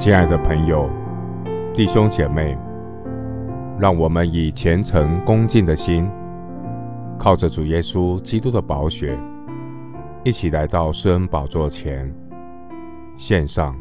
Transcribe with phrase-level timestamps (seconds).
[0.00, 0.88] 亲爱的朋友、
[1.74, 2.56] 弟兄姐妹，
[3.78, 6.10] 让我们以虔诚恭敬的心，
[7.18, 9.14] 靠着主耶稣基督的宝血，
[10.24, 12.10] 一起来到施恩宝座前，
[13.14, 13.78] 献上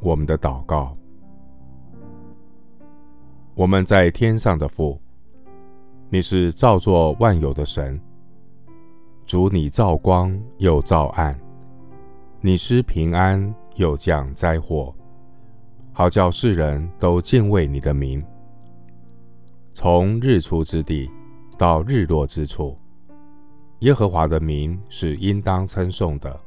[0.00, 0.96] 我们的祷告。
[3.54, 5.00] 我们在天上的父，
[6.10, 8.00] 你是造作万有的神，
[9.24, 11.38] 主你造光又造暗，
[12.40, 14.92] 你施平安又降灾祸。
[15.94, 18.24] 好叫世人都敬畏你的名，
[19.74, 21.10] 从日出之地
[21.58, 22.78] 到日落之处，
[23.80, 26.40] 耶和华的名是应当称颂的。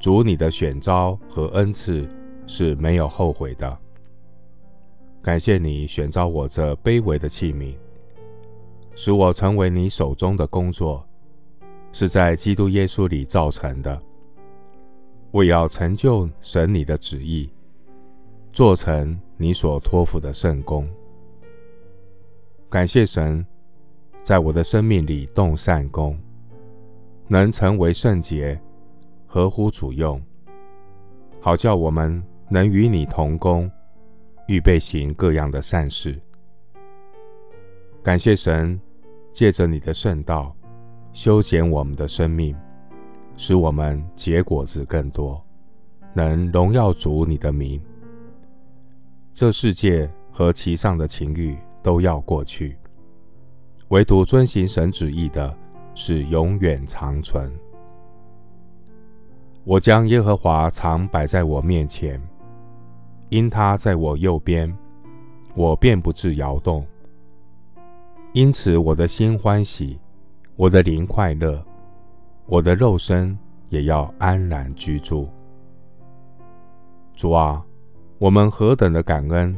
[0.00, 2.08] 主你的选召和恩赐
[2.44, 3.78] 是没有后悔的。
[5.22, 7.76] 感谢你选召我这卑微的器皿，
[8.96, 11.06] 使我成为你手中的工作，
[11.92, 14.02] 是在基督耶稣里造成的，
[15.30, 17.48] 为要成就神你的旨意。
[18.52, 20.88] 做成你所托付的圣工。
[22.68, 23.44] 感谢神，
[24.22, 26.18] 在我的生命里动善工，
[27.28, 28.60] 能成为圣洁，
[29.26, 30.20] 合乎主用，
[31.40, 33.70] 好叫我们能与你同工，
[34.48, 36.20] 预备行各样的善事。
[38.02, 38.80] 感谢神，
[39.32, 40.54] 借着你的圣道，
[41.12, 42.56] 修剪我们的生命，
[43.36, 45.40] 使我们结果子更多，
[46.14, 47.80] 能荣耀主你的名。
[49.32, 52.76] 这世界和其上的情欲都要过去，
[53.88, 55.56] 唯独遵行神旨意的
[55.94, 57.50] 是永远长存。
[59.64, 62.20] 我将耶和华常摆在我面前，
[63.28, 64.76] 因他在我右边，
[65.54, 66.84] 我便不致摇动。
[68.32, 69.98] 因此我的心欢喜，
[70.56, 71.64] 我的灵快乐，
[72.46, 73.38] 我的肉身
[73.68, 75.28] 也要安然居住。
[77.14, 77.64] 主啊。
[78.20, 79.56] 我们何等的感恩！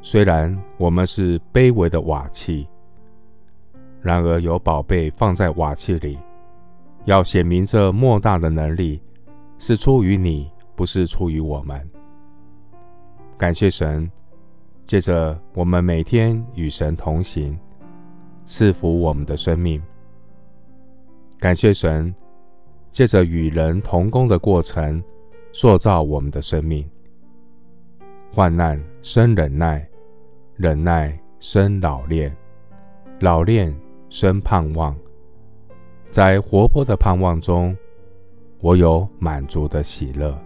[0.00, 2.66] 虽然我们是卑微的瓦器，
[4.00, 6.18] 然而有宝贝放在瓦器里，
[7.04, 8.98] 要显明这莫大的能力
[9.58, 11.86] 是出于你，不是出于我们。
[13.36, 14.10] 感谢神，
[14.86, 17.54] 借着我们每天与神同行，
[18.46, 19.82] 赐福我们的生命。
[21.38, 22.14] 感谢神，
[22.90, 25.04] 借着与人同工的过程，
[25.52, 26.88] 塑造我们的生命。
[28.32, 29.84] 患难生忍耐，
[30.56, 32.34] 忍耐生老练，
[33.18, 33.74] 老练
[34.08, 34.96] 生盼望。
[36.10, 37.76] 在活泼的盼望中，
[38.60, 40.38] 我有满足的喜乐。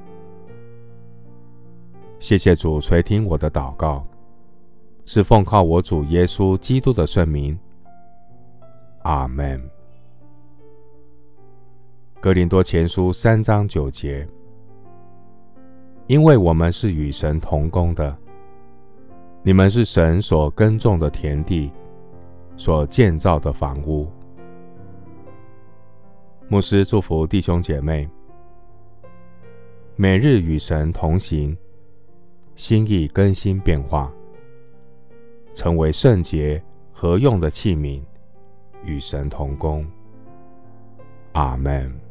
[2.18, 4.06] 谢谢主垂听我的祷告，
[5.04, 7.58] 是奉靠我主耶稣基督的圣名。
[9.02, 9.62] 阿门。
[12.18, 14.26] 哥林多前书三章九节。
[16.06, 18.14] 因为我们是与神同工的，
[19.42, 21.70] 你们是神所耕种的田地，
[22.58, 24.06] 所建造的房屋。
[26.46, 28.06] 牧师祝福弟兄姐妹，
[29.96, 31.56] 每日与神同行，
[32.54, 34.12] 心意更新变化，
[35.54, 38.02] 成为圣洁合用的器皿，
[38.84, 39.86] 与神同工。
[41.32, 42.03] 阿门。